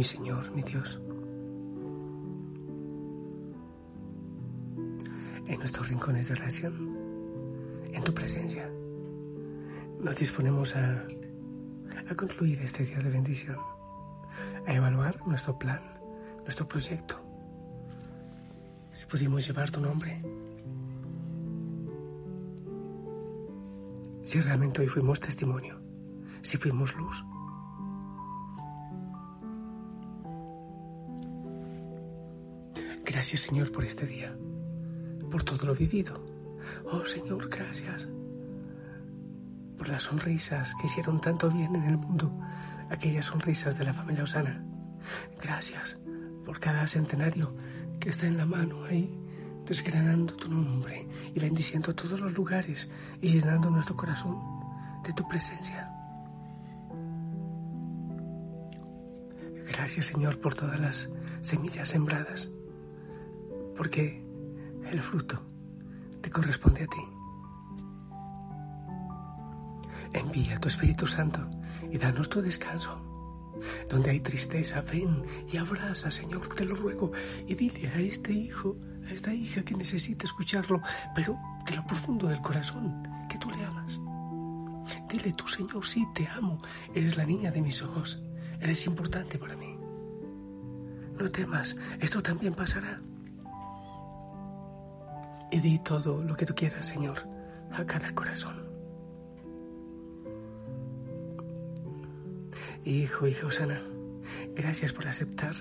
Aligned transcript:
mi 0.00 0.04
Señor, 0.04 0.50
mi 0.52 0.62
Dios. 0.62 0.98
En 5.46 5.58
nuestros 5.58 5.90
rincones 5.90 6.28
de 6.28 6.32
oración, 6.32 6.96
en 7.92 8.02
tu 8.02 8.14
presencia, 8.14 8.72
nos 10.00 10.16
disponemos 10.16 10.74
a, 10.74 11.06
a 12.08 12.14
concluir 12.14 12.62
este 12.62 12.86
día 12.86 12.98
de 13.00 13.10
bendición, 13.10 13.58
a 14.66 14.72
evaluar 14.72 15.20
nuestro 15.26 15.58
plan, 15.58 15.82
nuestro 16.44 16.66
proyecto. 16.66 17.20
Si 18.92 19.04
pudimos 19.04 19.46
llevar 19.46 19.70
tu 19.70 19.82
nombre, 19.82 20.22
si 24.24 24.40
realmente 24.40 24.80
hoy 24.80 24.88
fuimos 24.88 25.20
testimonio, 25.20 25.78
si 26.40 26.56
fuimos 26.56 26.96
luz. 26.96 27.22
Gracias 33.10 33.40
Señor 33.40 33.72
por 33.72 33.84
este 33.84 34.06
día, 34.06 34.32
por 35.32 35.42
todo 35.42 35.66
lo 35.66 35.74
vivido. 35.74 36.14
Oh 36.84 37.04
Señor, 37.04 37.48
gracias 37.48 38.08
por 39.76 39.88
las 39.88 40.04
sonrisas 40.04 40.76
que 40.76 40.86
hicieron 40.86 41.20
tanto 41.20 41.50
bien 41.50 41.74
en 41.74 41.82
el 41.82 41.96
mundo, 41.96 42.32
aquellas 42.88 43.26
sonrisas 43.26 43.76
de 43.76 43.84
la 43.84 43.92
familia 43.92 44.22
Osana. 44.22 44.62
Gracias 45.42 45.98
por 46.44 46.60
cada 46.60 46.86
centenario 46.86 47.52
que 47.98 48.10
está 48.10 48.28
en 48.28 48.36
la 48.36 48.46
mano 48.46 48.84
ahí, 48.84 49.12
desgranando 49.66 50.36
tu 50.36 50.48
nombre 50.48 51.08
y 51.34 51.40
bendiciendo 51.40 51.92
todos 51.96 52.20
los 52.20 52.34
lugares 52.34 52.88
y 53.20 53.30
llenando 53.30 53.70
nuestro 53.70 53.96
corazón 53.96 54.38
de 55.02 55.12
tu 55.14 55.28
presencia. 55.28 55.90
Gracias 59.66 60.06
Señor 60.06 60.40
por 60.40 60.54
todas 60.54 60.78
las 60.78 61.10
semillas 61.42 61.88
sembradas 61.88 62.50
porque 63.80 64.22
el 64.90 65.00
fruto 65.00 65.42
te 66.20 66.30
corresponde 66.30 66.82
a 66.82 66.86
ti. 66.86 67.02
Envía 70.12 70.58
tu 70.58 70.68
Espíritu 70.68 71.06
Santo 71.06 71.48
y 71.90 71.96
danos 71.96 72.28
tu 72.28 72.42
descanso. 72.42 73.00
Donde 73.88 74.10
hay 74.10 74.20
tristeza, 74.20 74.82
ven 74.82 75.24
y 75.50 75.56
abraza, 75.56 76.10
Señor, 76.10 76.46
te 76.50 76.66
lo 76.66 76.74
ruego, 76.74 77.12
y 77.46 77.54
dile 77.54 77.88
a 77.88 77.98
este 78.00 78.34
hijo, 78.34 78.76
a 79.08 79.14
esta 79.14 79.32
hija 79.32 79.62
que 79.62 79.74
necesita 79.74 80.26
escucharlo, 80.26 80.82
pero 81.14 81.38
de 81.64 81.76
lo 81.76 81.86
profundo 81.86 82.28
del 82.28 82.42
corazón, 82.42 83.02
que 83.30 83.38
tú 83.38 83.48
le 83.50 83.64
amas. 83.64 83.98
Dile 85.08 85.32
tú, 85.32 85.48
Señor, 85.48 85.86
sí, 85.86 86.06
te 86.14 86.28
amo, 86.28 86.58
eres 86.94 87.16
la 87.16 87.24
niña 87.24 87.50
de 87.50 87.62
mis 87.62 87.80
ojos, 87.80 88.22
eres 88.60 88.84
importante 88.84 89.38
para 89.38 89.56
mí. 89.56 89.78
No 91.18 91.30
temas, 91.30 91.78
esto 91.98 92.22
también 92.22 92.52
pasará 92.52 93.00
y 95.50 95.60
di 95.60 95.78
todo 95.78 96.22
lo 96.22 96.36
que 96.36 96.46
tú 96.46 96.54
quieras, 96.54 96.86
Señor, 96.86 97.26
a 97.72 97.84
cada 97.84 98.14
corazón. 98.14 98.68
Hijo, 102.84 103.26
hija 103.26 103.46
Osana, 103.46 103.80
gracias 104.54 104.92
por 104.92 105.06
aceptar 105.06 105.54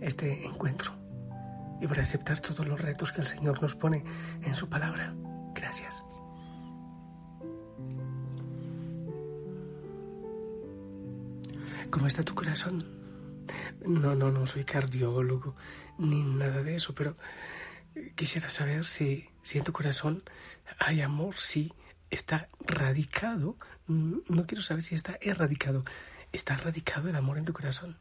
este 0.00 0.46
encuentro 0.46 0.92
y 1.80 1.86
por 1.86 1.98
aceptar 1.98 2.40
todos 2.40 2.66
los 2.66 2.80
retos 2.80 3.12
que 3.12 3.22
el 3.22 3.26
Señor 3.26 3.62
nos 3.62 3.74
pone 3.74 4.04
en 4.42 4.54
su 4.54 4.68
palabra. 4.68 5.14
Gracias. 5.54 6.04
¿Cómo 11.90 12.06
está 12.06 12.22
tu 12.22 12.34
corazón? 12.34 12.84
No, 13.84 14.14
no, 14.14 14.30
no 14.30 14.46
soy 14.46 14.64
cardiólogo 14.64 15.56
ni 15.98 16.22
nada 16.22 16.62
de 16.62 16.76
eso, 16.76 16.94
pero 16.94 17.16
Quisiera 18.14 18.48
saber 18.48 18.86
si, 18.86 19.28
si 19.42 19.58
en 19.58 19.64
tu 19.64 19.72
corazón 19.72 20.22
hay 20.78 21.02
amor, 21.02 21.36
si 21.36 21.72
está 22.10 22.48
radicado, 22.66 23.56
mm, 23.86 24.18
no 24.28 24.46
quiero 24.46 24.62
saber 24.62 24.82
si 24.82 24.94
está 24.94 25.18
erradicado, 25.20 25.84
está 26.32 26.56
radicado 26.56 27.08
el 27.08 27.16
amor 27.16 27.38
en 27.38 27.44
tu 27.44 27.52
corazón. 27.52 27.98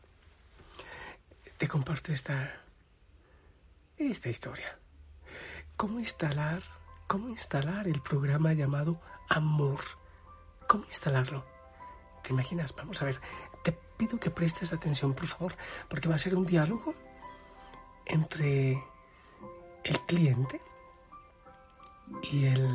Te 1.57 1.67
comparto 1.67 2.11
esta, 2.13 2.61
esta 3.97 4.29
historia. 4.29 4.77
¿Cómo 5.75 5.99
instalar, 5.99 6.63
cómo 7.07 7.29
instalar 7.29 7.88
el 7.88 8.01
programa 8.01 8.53
llamado 8.53 9.01
Amor? 9.29 9.81
¿Cómo 10.67 10.85
instalarlo? 10.85 11.45
¿Te 12.23 12.31
imaginas? 12.31 12.73
Vamos 12.75 13.01
a 13.01 13.05
ver, 13.05 13.19
te 13.63 13.71
pido 13.97 14.19
que 14.19 14.29
prestes 14.29 14.73
atención, 14.73 15.13
por 15.13 15.27
favor, 15.27 15.55
porque 15.88 16.07
va 16.07 16.15
a 16.15 16.19
ser 16.19 16.35
un 16.35 16.45
diálogo 16.45 16.93
entre 18.05 18.81
el 19.84 20.00
cliente 20.01 20.62
y 22.31 22.45
el 22.45 22.67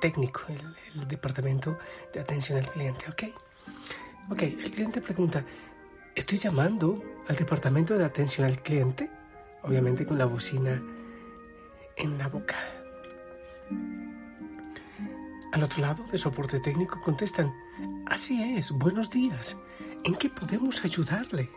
técnico, 0.00 0.42
el, 0.48 1.08
departamento 1.08 1.78
de 2.12 2.20
atención 2.20 2.58
al 2.58 2.68
cliente, 2.68 3.04
¿ok? 3.08 3.22
Ok, 4.30 4.42
el 4.42 4.70
cliente 4.70 5.00
pregunta, 5.00 5.44
estoy 6.14 6.38
llamando 6.38 7.02
al 7.28 7.36
departamento 7.36 7.96
de 7.96 8.04
atención 8.04 8.46
al 8.46 8.60
cliente, 8.60 9.10
obviamente 9.62 10.06
con 10.06 10.18
la 10.18 10.24
bocina 10.24 10.82
en 11.96 12.18
la 12.18 12.28
boca. 12.28 12.56
Al 15.52 15.62
otro 15.64 15.80
lado, 15.80 16.04
de 16.04 16.18
soporte 16.18 16.60
técnico, 16.60 17.00
contestan, 17.00 17.52
así 18.06 18.56
es, 18.56 18.70
buenos 18.70 19.10
días, 19.10 19.56
¿en 20.04 20.14
qué 20.14 20.28
podemos 20.28 20.84
ayudarle? 20.84 21.50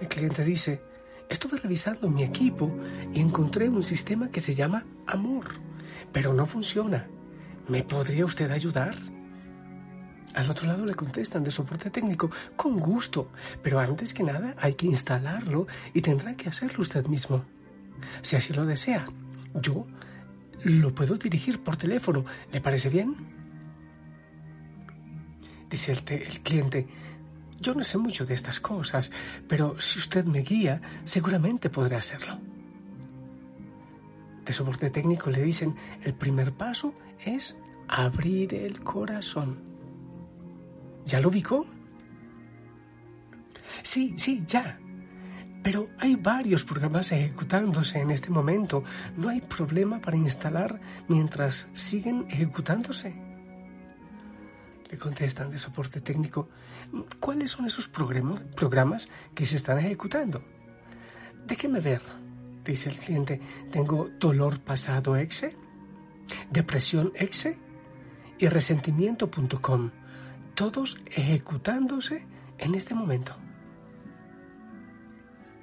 El 0.00 0.08
cliente 0.08 0.44
dice, 0.44 0.82
Estuve 1.28 1.58
revisando 1.58 2.08
mi 2.08 2.22
equipo 2.22 2.70
y 3.12 3.20
encontré 3.20 3.68
un 3.68 3.82
sistema 3.82 4.30
que 4.30 4.40
se 4.40 4.54
llama 4.54 4.84
Amor, 5.06 5.46
pero 6.12 6.32
no 6.32 6.46
funciona. 6.46 7.08
¿Me 7.68 7.82
podría 7.82 8.24
usted 8.24 8.50
ayudar? 8.50 8.94
Al 10.34 10.50
otro 10.50 10.66
lado 10.66 10.84
le 10.84 10.94
contestan 10.94 11.42
de 11.42 11.50
soporte 11.50 11.90
técnico, 11.90 12.30
con 12.54 12.78
gusto, 12.78 13.32
pero 13.62 13.80
antes 13.80 14.14
que 14.14 14.22
nada 14.22 14.54
hay 14.58 14.74
que 14.74 14.86
instalarlo 14.86 15.66
y 15.94 16.02
tendrá 16.02 16.36
que 16.36 16.48
hacerlo 16.48 16.82
usted 16.82 17.06
mismo. 17.06 17.44
Si 18.22 18.36
así 18.36 18.52
lo 18.52 18.64
desea, 18.64 19.06
yo 19.54 19.86
lo 20.62 20.94
puedo 20.94 21.16
dirigir 21.16 21.62
por 21.62 21.76
teléfono. 21.76 22.24
¿Le 22.52 22.60
parece 22.60 22.88
bien? 22.88 23.16
Dice 25.70 25.92
el, 25.92 26.02
el 26.08 26.40
cliente, 26.42 26.86
yo 27.60 27.74
no 27.74 27.84
sé 27.84 27.98
mucho 27.98 28.26
de 28.26 28.34
estas 28.34 28.60
cosas, 28.60 29.10
pero 29.48 29.80
si 29.80 29.98
usted 29.98 30.24
me 30.24 30.40
guía, 30.40 30.80
seguramente 31.04 31.70
podré 31.70 31.96
hacerlo. 31.96 32.38
De 34.44 34.52
soporte 34.52 34.90
técnico 34.90 35.30
le 35.30 35.42
dicen, 35.42 35.74
el 36.02 36.14
primer 36.14 36.52
paso 36.52 36.94
es 37.24 37.56
abrir 37.88 38.54
el 38.54 38.80
corazón. 38.80 39.58
¿Ya 41.04 41.20
lo 41.20 41.28
ubicó? 41.28 41.66
Sí, 43.82 44.14
sí, 44.16 44.44
ya. 44.46 44.78
Pero 45.62 45.88
hay 45.98 46.14
varios 46.14 46.64
programas 46.64 47.10
ejecutándose 47.10 48.00
en 48.00 48.12
este 48.12 48.30
momento. 48.30 48.84
No 49.16 49.30
hay 49.30 49.40
problema 49.40 50.00
para 50.00 50.16
instalar 50.16 50.80
mientras 51.08 51.68
siguen 51.74 52.26
ejecutándose 52.28 53.25
le 54.90 54.98
contestan 54.98 55.50
de 55.50 55.58
soporte 55.58 56.00
técnico, 56.00 56.48
¿cuáles 57.20 57.50
son 57.50 57.66
esos 57.66 57.88
programas 57.88 59.08
que 59.34 59.46
se 59.46 59.56
están 59.56 59.78
ejecutando? 59.78 60.42
Déjeme 61.46 61.80
ver, 61.80 62.02
dice 62.64 62.88
el 62.90 62.96
cliente, 62.96 63.40
tengo 63.70 64.10
dolor 64.18 64.60
pasado 64.60 65.16
exe, 65.16 65.56
depresión 66.50 67.12
exe 67.14 67.58
y 68.38 68.48
resentimiento.com, 68.48 69.90
todos 70.54 70.98
ejecutándose 71.06 72.26
en 72.58 72.74
este 72.74 72.94
momento. 72.94 73.45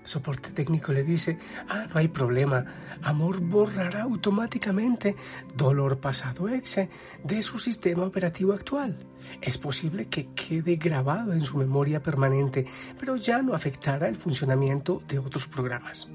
Soporte 0.04 0.50
técnico 0.52 0.92
le 0.92 1.04
dice, 1.04 1.38
ah, 1.70 1.88
no 1.92 2.00
hay 2.00 2.08
problema, 2.08 2.66
Amor 3.04 3.40
borrará 3.40 4.04
automáticamente 4.04 5.16
dolor 5.56 5.98
pasado 5.98 6.50
exe 6.50 6.90
de 7.24 7.42
su 7.42 7.58
sistema 7.58 8.04
operativo 8.04 8.54
actual. 8.54 8.98
Es 9.42 9.58
posible 9.58 10.08
que 10.08 10.28
quede 10.34 10.76
grabado 10.76 11.34
en 11.34 11.42
su 11.42 11.58
memoria 11.58 12.02
permanente, 12.02 12.66
pero 13.00 13.16
ya 13.16 13.42
no 13.42 13.54
afectará 13.54 14.08
el 14.08 14.18
funcionamiento 14.18 15.02
de 15.08 15.20
otros 15.20 15.48
programas. 15.48 16.10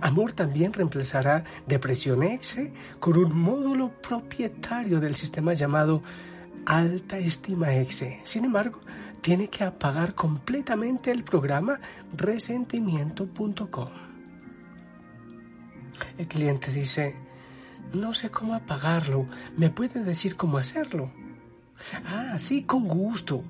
Amor 0.00 0.32
también 0.32 0.72
reemplazará 0.72 1.44
Depresión 1.66 2.22
Exe 2.22 2.72
con 3.00 3.16
un 3.16 3.36
módulo 3.36 3.90
propietario 4.00 5.00
del 5.00 5.16
sistema 5.16 5.54
llamado 5.54 6.02
Alta 6.66 7.18
Estima 7.18 7.74
Exe. 7.74 8.20
Sin 8.24 8.44
embargo, 8.44 8.80
tiene 9.22 9.48
que 9.48 9.64
apagar 9.64 10.14
completamente 10.14 11.10
el 11.10 11.24
programa 11.24 11.80
resentimiento.com. 12.14 13.88
El 16.18 16.26
cliente 16.26 16.72
dice, 16.72 17.14
no 17.94 18.12
sé 18.12 18.30
cómo 18.30 18.54
apagarlo, 18.54 19.26
¿me 19.56 19.70
puede 19.70 20.02
decir 20.02 20.36
cómo 20.36 20.58
hacerlo? 20.58 21.12
Ah, 22.04 22.36
sí, 22.38 22.64
con 22.64 22.86
gusto. 22.86 23.44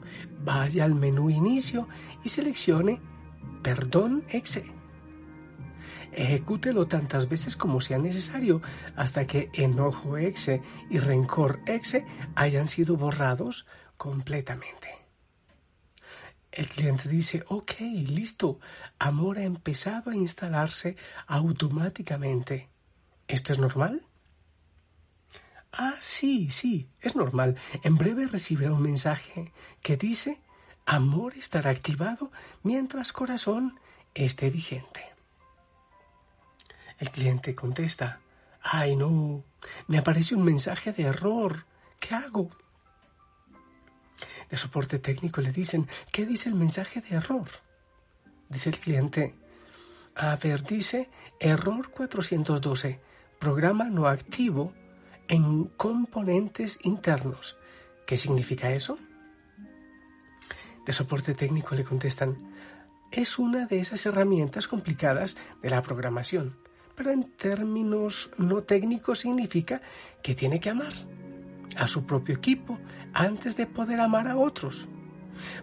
Vaya 0.45 0.85
al 0.85 0.95
menú 0.95 1.31
Inicio 1.31 1.89
y 2.23 2.29
seleccione 2.29 3.01
Perdón 3.63 4.25
Exe. 4.29 4.65
Ejecútelo 6.13 6.87
tantas 6.87 7.29
veces 7.29 7.57
como 7.57 7.81
sea 7.81 7.97
necesario 7.97 8.61
hasta 8.97 9.27
que 9.27 9.49
enojo 9.55 10.19
exe 10.19 10.61
y 10.91 10.99
rencor 10.99 11.61
exe 11.65 12.05
hayan 12.35 12.69
sido 12.69 12.99
borrados 12.99 13.67
completamente. 13.97 14.92
El 16.53 16.69
cliente 16.69 17.09
dice, 17.09 17.45
ok, 17.49 17.81
listo, 17.81 18.61
amor 18.99 19.39
ha 19.39 19.45
empezado 19.45 20.11
a 20.11 20.15
instalarse 20.15 20.97
automáticamente. 21.27 22.69
¿Esto 23.27 23.55
es 23.55 23.59
normal? 23.59 24.07
Ah, 25.73 25.95
sí, 26.01 26.51
sí, 26.51 26.91
es 27.01 27.17
normal. 27.17 27.57
En 27.83 27.97
breve 27.97 28.27
recibirá 28.27 28.71
un 28.71 28.83
mensaje 28.83 29.53
que 29.81 29.97
dice, 29.97 30.43
amor 30.85 31.39
estará 31.39 31.71
activado 31.71 32.31
mientras 32.63 33.15
corazón 33.15 33.81
esté 34.15 34.51
vigente. 34.51 35.03
El 36.99 37.11
cliente 37.11 37.55
contesta, 37.55 38.21
ay 38.61 38.95
no, 38.95 39.43
me 39.87 39.97
aparece 39.97 40.35
un 40.35 40.45
mensaje 40.45 40.93
de 40.93 41.05
error. 41.05 41.65
¿Qué 41.99 42.15
hago? 42.15 42.51
De 44.53 44.59
soporte 44.59 44.99
técnico 44.99 45.41
le 45.41 45.51
dicen, 45.51 45.89
¿qué 46.13 46.27
dice 46.27 46.51
el 46.51 46.55
mensaje 46.55 47.01
de 47.01 47.17
error? 47.17 47.49
Dice 48.51 48.69
el 48.69 48.79
cliente, 48.79 49.35
a 50.15 50.37
ver, 50.37 50.63
dice 50.63 51.09
error 51.41 51.91
412, 51.91 53.01
programa 53.41 53.85
no 53.85 54.07
activo 54.09 54.75
en 55.27 55.65
componentes 55.65 56.79
internos. 56.83 57.57
¿Qué 58.07 58.19
significa 58.19 58.71
eso? 58.73 58.99
De 60.85 60.93
soporte 60.93 61.33
técnico 61.33 61.75
le 61.75 61.85
contestan, 61.85 62.37
es 63.11 63.39
una 63.39 63.65
de 63.65 63.81
esas 63.81 64.05
herramientas 64.05 64.69
complicadas 64.69 65.35
de 65.63 65.71
la 65.71 65.83
programación 65.83 66.59
pero 66.95 67.11
en 67.11 67.25
términos 67.25 68.29
no 68.37 68.63
técnicos 68.63 69.21
significa 69.21 69.81
que 70.23 70.35
tiene 70.35 70.61
que 70.61 70.69
amar 70.69 70.93
a 71.77 71.89
su 71.89 72.05
propio 72.05 72.35
equipo 72.35 72.79
antes 73.13 73.57
de 73.57 73.67
poder 73.67 74.01
amar 74.01 74.29
a 74.29 74.37
otros. 74.37 74.89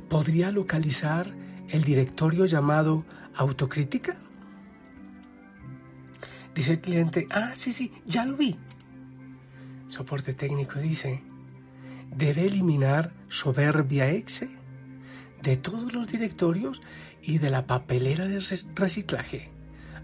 ¿Podría 0.10 0.52
localizar 0.52 1.34
el 1.68 1.84
directorio 1.84 2.46
llamado 2.46 3.06
autocrítica? 3.36 4.18
Dice 6.56 6.74
el 6.74 6.82
cliente, 6.82 7.28
ah, 7.32 7.52
sí, 7.54 7.72
sí, 7.72 7.92
ya 8.06 8.26
lo 8.26 8.36
vi. 8.36 8.58
Soporte 9.88 10.34
técnico 10.34 10.80
dice, 10.80 11.24
debe 12.16 12.46
eliminar 12.46 13.14
soberbia 13.30 14.10
exe 14.10 14.50
de 15.42 15.58
todos 15.58 15.94
los 15.94 16.08
directorios 16.08 16.82
y 17.22 17.38
de 17.38 17.50
la 17.50 17.66
papelera 17.66 18.26
de 18.28 18.40
reciclaje. 18.76 19.52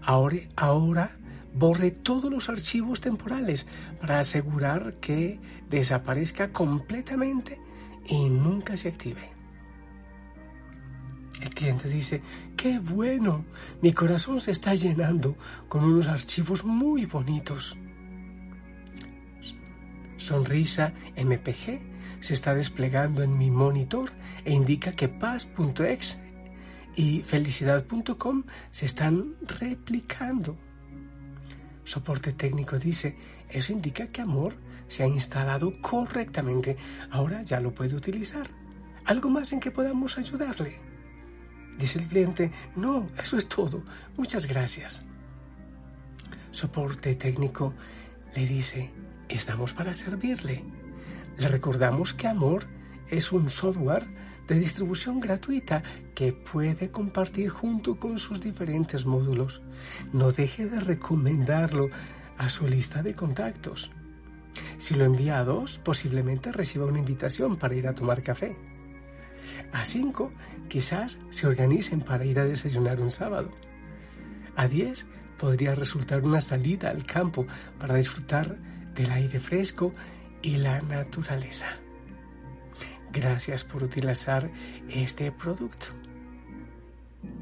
Ahora, 0.02 0.38
ahora 0.56 1.18
borre 1.56 1.90
todos 1.90 2.30
los 2.30 2.48
archivos 2.48 3.00
temporales 3.00 3.66
para 4.00 4.18
asegurar 4.18 4.94
que 4.94 5.40
desaparezca 5.70 6.52
completamente 6.52 7.58
y 8.06 8.28
nunca 8.28 8.76
se 8.76 8.88
active. 8.88 9.30
El 11.40 11.50
cliente 11.50 11.88
dice, 11.88 12.22
qué 12.56 12.78
bueno, 12.78 13.44
mi 13.82 13.92
corazón 13.92 14.40
se 14.40 14.50
está 14.50 14.74
llenando 14.74 15.36
con 15.68 15.84
unos 15.84 16.06
archivos 16.06 16.64
muy 16.64 17.04
bonitos. 17.04 17.76
Sonrisa 20.16 20.94
MPG 21.16 21.80
se 22.20 22.34
está 22.34 22.54
desplegando 22.54 23.22
en 23.22 23.36
mi 23.36 23.50
monitor 23.50 24.10
e 24.44 24.52
indica 24.52 24.92
que 24.92 25.08
paz.exe 25.08 26.18
y 26.96 27.20
felicidad.com 27.20 28.44
se 28.70 28.86
están 28.86 29.34
replicando. 29.42 30.65
Soporte 31.86 32.32
técnico 32.32 32.80
dice, 32.80 33.16
eso 33.48 33.72
indica 33.72 34.08
que 34.08 34.20
amor 34.20 34.56
se 34.88 35.04
ha 35.04 35.06
instalado 35.06 35.72
correctamente. 35.80 36.76
Ahora 37.12 37.42
ya 37.42 37.60
lo 37.60 37.72
puede 37.72 37.94
utilizar. 37.94 38.50
¿Algo 39.04 39.30
más 39.30 39.52
en 39.52 39.60
que 39.60 39.70
podamos 39.70 40.18
ayudarle? 40.18 40.80
Dice 41.78 42.00
el 42.00 42.08
cliente, 42.08 42.50
no, 42.74 43.08
eso 43.22 43.36
es 43.36 43.48
todo. 43.48 43.84
Muchas 44.16 44.46
gracias. 44.46 45.06
Soporte 46.50 47.14
técnico 47.14 47.72
le 48.34 48.46
dice, 48.46 48.90
estamos 49.28 49.72
para 49.72 49.94
servirle. 49.94 50.64
Le 51.38 51.46
recordamos 51.46 52.14
que 52.14 52.26
Amor 52.26 52.66
es 53.08 53.30
un 53.30 53.48
software 53.48 54.08
de 54.46 54.58
distribución 54.58 55.20
gratuita 55.20 55.82
que 56.14 56.32
puede 56.32 56.90
compartir 56.90 57.50
junto 57.50 57.96
con 57.96 58.18
sus 58.18 58.40
diferentes 58.40 59.06
módulos. 59.06 59.62
No 60.12 60.32
deje 60.32 60.66
de 60.66 60.80
recomendarlo 60.80 61.88
a 62.38 62.48
su 62.48 62.66
lista 62.66 63.02
de 63.02 63.14
contactos. 63.14 63.90
Si 64.78 64.94
lo 64.94 65.04
envía 65.04 65.38
a 65.38 65.44
dos, 65.44 65.78
posiblemente 65.78 66.52
reciba 66.52 66.86
una 66.86 66.98
invitación 66.98 67.56
para 67.56 67.74
ir 67.74 67.88
a 67.88 67.94
tomar 67.94 68.22
café. 68.22 68.56
A 69.72 69.84
cinco, 69.84 70.32
quizás 70.68 71.18
se 71.30 71.46
organicen 71.46 72.00
para 72.00 72.24
ir 72.24 72.38
a 72.38 72.44
desayunar 72.44 73.00
un 73.00 73.10
sábado. 73.10 73.50
A 74.56 74.68
diez, 74.68 75.06
podría 75.38 75.74
resultar 75.74 76.24
una 76.24 76.40
salida 76.40 76.90
al 76.90 77.04
campo 77.04 77.46
para 77.78 77.94
disfrutar 77.96 78.56
del 78.94 79.10
aire 79.10 79.38
fresco 79.38 79.92
y 80.42 80.56
la 80.56 80.80
naturaleza. 80.80 81.66
Gracias 83.16 83.64
por 83.64 83.82
utilizar 83.82 84.50
este 84.90 85.32
producto. 85.32 85.86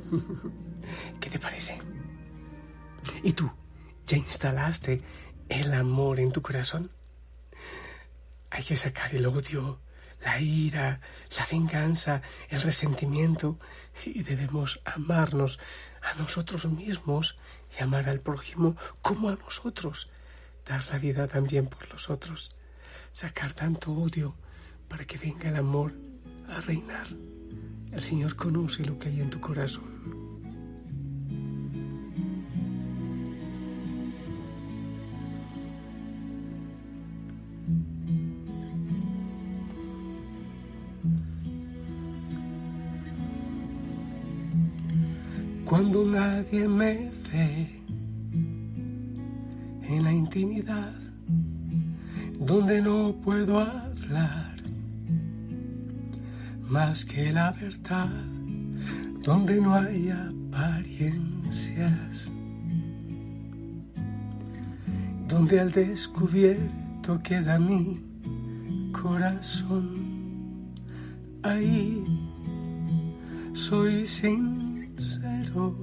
¿Qué 1.20 1.28
te 1.28 1.40
parece? 1.40 1.80
¿Y 3.24 3.32
tú? 3.32 3.50
¿Ya 4.06 4.16
instalaste 4.16 5.02
el 5.48 5.74
amor 5.74 6.20
en 6.20 6.30
tu 6.30 6.42
corazón? 6.42 6.92
Hay 8.50 8.62
que 8.62 8.76
sacar 8.76 9.16
el 9.16 9.26
odio, 9.26 9.80
la 10.24 10.40
ira, 10.40 11.00
la 11.36 11.46
venganza, 11.50 12.22
el 12.50 12.62
resentimiento 12.62 13.58
y 14.04 14.22
debemos 14.22 14.80
amarnos 14.84 15.58
a 16.02 16.14
nosotros 16.20 16.66
mismos 16.66 17.36
y 17.76 17.82
amar 17.82 18.08
al 18.08 18.20
prójimo 18.20 18.76
como 19.02 19.28
a 19.28 19.34
nosotros. 19.34 20.08
Dar 20.68 20.86
la 20.92 20.98
vida 20.98 21.26
también 21.26 21.66
por 21.66 21.90
los 21.90 22.10
otros. 22.10 22.50
Sacar 23.12 23.54
tanto 23.54 23.92
odio, 23.92 24.36
para 24.88 25.04
que 25.04 25.18
venga 25.18 25.48
el 25.48 25.56
amor 25.56 25.92
a 26.48 26.60
reinar. 26.60 27.06
El 27.92 28.02
Señor 28.02 28.34
conoce 28.36 28.84
lo 28.84 28.98
que 28.98 29.08
hay 29.08 29.20
en 29.20 29.30
tu 29.30 29.40
corazón. 29.40 29.94
Cuando 45.64 46.04
nadie 46.04 46.68
me 46.68 47.10
ve 47.32 47.80
en 49.82 50.04
la 50.04 50.12
intimidad, 50.12 50.94
donde 52.38 52.80
no 52.80 53.14
puedo 53.24 53.58
hablar 53.58 54.53
más 56.68 57.04
que 57.04 57.32
la 57.32 57.52
verdad, 57.52 58.10
donde 59.22 59.60
no 59.60 59.74
hay 59.74 60.10
apariencias, 60.10 62.32
donde 65.28 65.60
al 65.60 65.70
descubierto 65.72 67.20
queda 67.22 67.58
mi 67.58 68.00
corazón, 68.92 70.72
ahí 71.42 72.02
soy 73.52 74.06
sincero, 74.06 75.76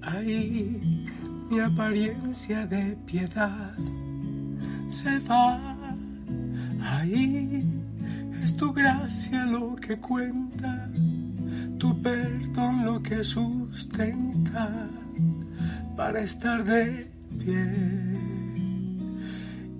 ahí 0.00 1.06
mi 1.50 1.60
apariencia 1.60 2.66
de 2.66 2.96
piedad 3.06 3.76
se 4.88 5.18
va, 5.20 5.76
ahí 6.80 7.73
es 8.44 8.54
tu 8.56 8.74
gracia 8.74 9.46
lo 9.46 9.74
que 9.76 9.96
cuenta, 9.96 10.90
tu 11.78 12.02
perdón 12.02 12.84
lo 12.84 13.02
que 13.02 13.24
sustenta 13.24 14.70
para 15.96 16.20
estar 16.20 16.62
de 16.62 17.10
pie. 17.38 17.72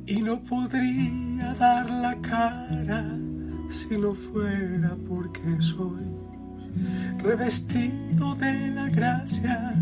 Y 0.06 0.22
no 0.22 0.40
podría 0.40 1.52
dar 1.54 1.90
la 1.90 2.14
cara 2.22 3.04
si 3.68 3.98
no 3.98 4.14
fuera 4.14 4.96
porque 5.08 5.60
soy 5.60 6.06
revestido 7.18 8.34
de 8.36 8.68
la 8.68 8.88
gracia 8.88 9.74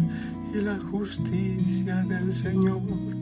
y 0.52 0.60
la 0.60 0.78
justicia 0.90 1.96
del 2.02 2.32
Señor. 2.32 3.21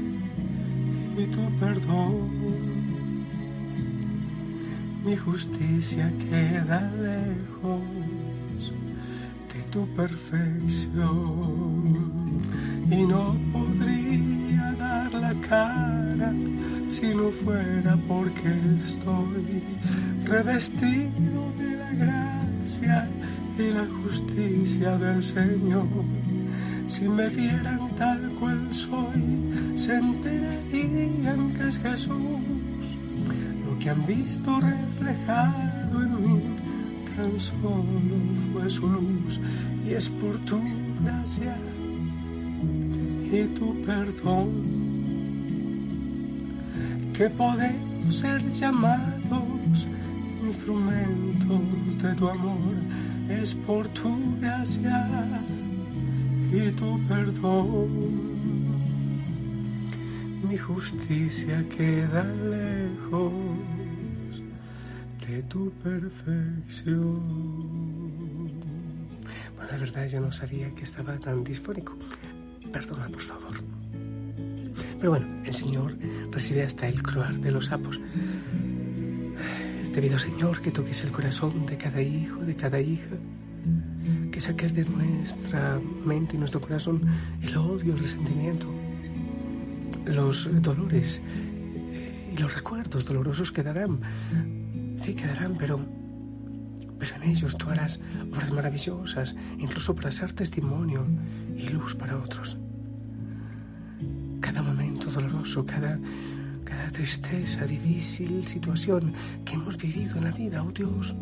tu 1.15 1.49
perdón. 1.59 2.29
Mi 5.05 5.15
justicia 5.15 6.11
queda 6.29 6.91
lejos 7.01 8.73
de 9.51 9.61
tu 9.71 9.87
perfección 9.95 11.01
y 12.89 13.03
no 13.03 13.35
podría 13.51 14.75
dar 14.77 15.13
la 15.13 15.33
cara 15.49 16.33
si 16.87 17.13
no 17.15 17.29
fuera 17.29 17.97
porque 18.07 18.53
estoy 18.87 19.63
revestido 20.25 21.51
de 21.57 21.77
la 21.77 21.91
gracia 21.91 23.09
y 23.57 23.69
la 23.71 23.85
justicia 24.03 24.97
del 24.97 25.23
Señor. 25.23 26.20
Si 26.91 27.07
me 27.07 27.29
dieran 27.29 27.87
tal 27.97 28.19
cual 28.37 28.67
soy, 28.69 29.77
se 29.77 29.95
enterarían 29.95 31.53
que 31.53 31.69
es 31.69 31.77
Jesús. 31.77 32.43
Lo 33.65 33.79
que 33.79 33.89
han 33.91 34.05
visto 34.05 34.59
reflejado 34.59 36.03
en 36.03 36.21
mí, 36.21 36.41
tan 37.15 37.39
solo 37.39 37.85
fue 38.51 38.69
su 38.69 38.87
luz. 38.89 39.39
Y 39.87 39.93
es 39.93 40.09
por 40.09 40.37
tu 40.39 40.59
gracia 41.01 41.55
y 43.31 43.45
tu 43.57 43.73
perdón 43.83 44.49
que 47.13 47.29
podemos 47.29 48.17
ser 48.17 48.51
llamados 48.51 49.87
instrumentos 50.45 52.03
de 52.03 52.13
tu 52.15 52.27
amor. 52.27 52.75
Es 53.29 53.55
por 53.55 53.87
tu 53.87 54.11
gracia 54.41 55.07
y 56.51 56.71
tu 56.71 56.99
perdón. 57.07 57.89
Mi 60.47 60.57
justicia 60.57 61.63
queda 61.69 62.23
lejos 62.23 63.31
de 65.25 65.43
tu 65.43 65.71
perfección. 65.71 67.21
Bueno, 69.55 69.71
la 69.71 69.77
verdad 69.77 70.07
yo 70.07 70.19
no 70.19 70.31
sabía 70.31 70.69
que 70.75 70.83
estaba 70.83 71.17
tan 71.17 71.43
disfónico. 71.43 71.95
Perdona, 72.71 73.07
por 73.07 73.21
favor. 73.21 73.61
Pero 74.99 75.11
bueno, 75.11 75.27
el 75.45 75.53
Señor 75.53 75.95
recibe 76.31 76.63
hasta 76.63 76.87
el 76.87 77.01
croar 77.01 77.35
de 77.39 77.51
los 77.51 77.67
sapos. 77.67 77.99
Te 79.93 80.01
pido, 80.01 80.19
Señor, 80.19 80.61
que 80.61 80.71
toques 80.71 81.03
el 81.03 81.11
corazón 81.11 81.65
de 81.65 81.77
cada 81.77 82.01
hijo, 82.01 82.39
de 82.41 82.55
cada 82.55 82.79
hija, 82.79 83.17
que 84.41 84.47
saques 84.47 84.73
de 84.73 84.85
nuestra 84.85 85.79
mente 86.03 86.35
y 86.35 86.39
nuestro 86.39 86.59
corazón 86.59 87.03
el 87.43 87.55
odio, 87.57 87.93
el 87.93 87.99
resentimiento, 87.99 88.65
los 90.05 90.49
dolores 90.63 91.21
eh, 91.27 92.33
y 92.33 92.37
los 92.37 92.55
recuerdos 92.55 93.05
dolorosos 93.05 93.51
quedarán. 93.51 94.01
Sí, 94.97 95.13
quedarán, 95.13 95.55
pero, 95.59 95.79
pero 96.97 97.15
en 97.17 97.23
ellos 97.29 97.55
tú 97.55 97.69
harás 97.69 97.99
obras 98.31 98.51
maravillosas, 98.51 99.35
incluso 99.59 99.93
para 99.93 100.11
ser 100.11 100.33
testimonio 100.33 101.05
y 101.55 101.67
luz 101.67 101.93
para 101.93 102.17
otros. 102.17 102.57
Cada 104.39 104.63
momento 104.63 105.11
doloroso, 105.11 105.63
cada, 105.67 105.99
cada 106.63 106.89
tristeza, 106.89 107.65
difícil 107.65 108.47
situación 108.47 109.13
que 109.45 109.53
hemos 109.53 109.77
vivido 109.77 110.17
en 110.17 110.23
la 110.23 110.31
vida, 110.31 110.63
oh 110.63 110.71
Dios, 110.71 111.15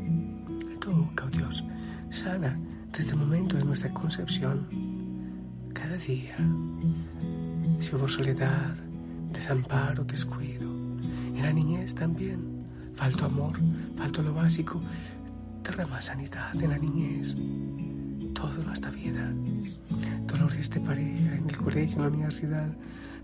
toca, 0.80 1.26
oh 1.26 1.30
Dios, 1.30 1.66
sana 2.12 2.58
desde 2.92 3.12
el 3.12 3.18
momento 3.18 3.58
de 3.58 3.66
nuestra 3.66 3.94
concepción, 3.94 4.68
cada 5.74 5.98
día. 5.98 6.36
Si 7.80 7.96
hubo 7.96 8.08
soledad, 8.08 8.76
desamparo, 9.32 10.04
descuido, 10.04 10.70
en 11.36 11.42
la 11.42 11.54
niñez 11.54 11.96
también, 11.96 12.66
falto 12.94 13.26
amor, 13.26 13.58
falto 13.96 14.22
lo 14.22 14.34
básico, 14.34 14.82
derrama 15.64 16.02
sanidad 16.02 16.56
en 16.62 16.70
la 16.70 16.78
niñez, 16.78 17.36
toda 18.34 18.58
nuestra 18.64 18.92
vida 18.92 19.32
dolores 20.32 20.70
de 20.70 20.80
pareja 20.80 21.36
en 21.36 21.50
el 21.50 21.58
colegio, 21.58 21.98
en 21.98 22.02
la 22.04 22.08
universidad, 22.10 22.68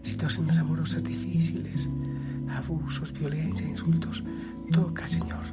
situaciones 0.02 0.58
amorosas 0.58 1.04
difíciles, 1.04 1.90
abusos, 2.50 3.14
violencia, 3.14 3.68
insultos. 3.68 4.24
Toca, 4.72 5.08
Señor. 5.08 5.46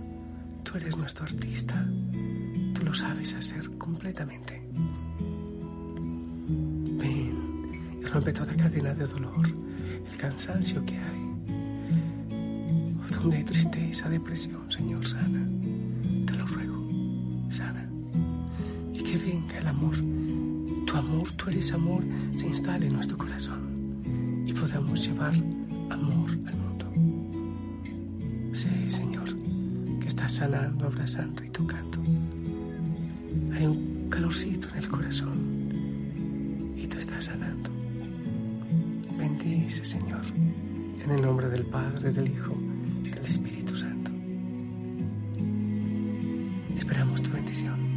Tú 0.63 0.77
eres 0.77 0.97
nuestro 0.97 1.25
artista. 1.25 1.87
Lo 2.93 2.99
sabes 2.99 3.33
hacer 3.33 3.71
completamente. 3.79 4.63
Ven 7.01 7.71
y 7.99 8.05
rompe 8.05 8.35
toda 8.35 8.55
cadena 8.55 8.93
de 8.93 9.07
dolor, 9.07 9.49
el 10.11 10.19
cansancio 10.19 10.85
que 10.85 10.99
hay. 10.99 11.23
Donde 13.19 13.39
hay 13.39 13.45
tristeza, 13.45 14.11
depresión, 14.11 14.71
Señor, 14.71 15.07
sana. 15.07 15.49
Te 16.27 16.35
lo 16.35 16.45
ruego, 16.45 16.87
sana. 17.49 17.89
Y 18.93 19.05
que 19.05 19.17
venga 19.17 19.57
el 19.57 19.69
amor 19.69 19.97
tu 20.87 20.95
amor, 20.99 21.33
tú 21.33 21.49
eres 21.49 21.73
amor, 21.73 22.05
se 22.37 22.47
instale 22.47 22.89
en 22.89 22.93
nuestro 22.93 23.17
corazón 23.17 24.45
y 24.45 24.53
podamos 24.53 25.03
llevar 25.03 25.33
amor 25.89 26.31
al 26.47 26.57
mundo. 26.59 28.53
Sé, 28.53 28.91
Señor, 28.91 29.35
que 29.99 30.09
estás 30.09 30.35
sanando, 30.35 30.89
abrazando 30.89 31.43
y 31.43 31.49
tocando. 31.49 32.03
Un 33.69 34.09
calorcito 34.11 34.67
en 34.73 34.79
el 34.79 34.89
corazón 34.89 36.73
y 36.77 36.87
tú 36.89 36.99
estás 36.99 37.27
sanando. 37.27 37.71
Bendice, 39.17 39.85
Señor, 39.85 40.23
en 41.05 41.11
el 41.11 41.23
nombre 41.23 41.49
del 41.49 41.65
Padre, 41.67 42.13
del 42.13 42.29
Hijo, 42.29 42.57
del 43.03 43.25
Espíritu 43.25 43.77
Santo. 43.77 44.11
Esperamos 46.77 47.23
tu 47.23 47.31
bendición. 47.31 47.92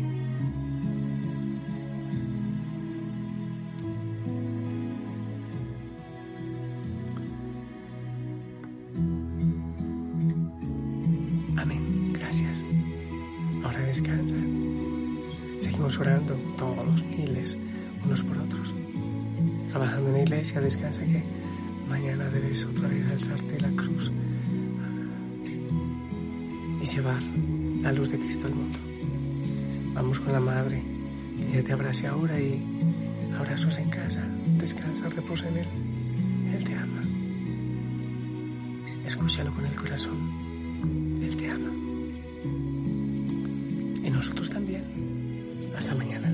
Orando 15.85 16.33
todos, 16.57 17.05
miles, 17.05 17.55
unos 18.03 18.23
por 18.23 18.39
otros. 18.39 18.73
Trabajando 19.69 20.09
en 20.09 20.13
la 20.13 20.21
iglesia, 20.23 20.59
descansa 20.59 21.01
que 21.01 21.23
mañana 21.87 22.27
debes 22.29 22.65
otra 22.65 22.87
vez 22.87 23.05
alzarte 23.05 23.59
la 23.61 23.69
cruz 23.69 24.11
y 26.81 26.85
llevar 26.87 27.21
la 27.83 27.91
luz 27.91 28.09
de 28.09 28.17
Cristo 28.17 28.47
al 28.47 28.55
mundo. 28.55 28.79
Vamos 29.93 30.19
con 30.19 30.33
la 30.33 30.39
Madre, 30.39 30.81
que 31.37 31.57
ya 31.57 31.63
te 31.63 31.73
abrace 31.73 32.07
ahora 32.07 32.39
y 32.39 32.65
abrazos 33.37 33.77
en 33.77 33.89
casa. 33.89 34.27
Descansa, 34.57 35.07
reposa 35.09 35.47
en 35.49 35.57
Él. 35.57 35.67
Él 36.57 36.63
te 36.63 36.73
ama. 36.73 37.03
Escúchalo 39.05 39.53
con 39.53 39.67
el 39.67 39.75
corazón. 39.75 40.17
Él 41.21 41.37
te 41.37 41.47
ama 41.51 41.75
nosotros 44.15 44.49
también. 44.49 45.04
Hasta 45.77 45.93
mañana. 45.95 46.31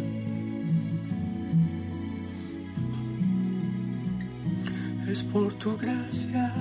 Es 5.08 5.24
por 5.24 5.54
tu 5.56 5.76
gracia 5.78 6.54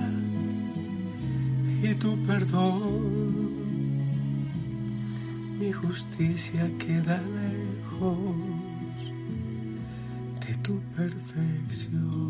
y 1.83 1.93
tu 1.95 2.17
perdón. 2.25 3.61
Mi 5.59 5.71
justicia 5.71 6.69
queda 6.79 7.21
lejos 7.21 8.35
de 10.45 10.55
tu 10.63 10.79
perfección. 10.95 12.21